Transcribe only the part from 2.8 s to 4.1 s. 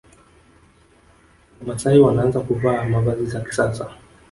mavazi za kisasa